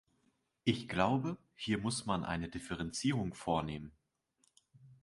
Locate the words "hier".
1.53-1.77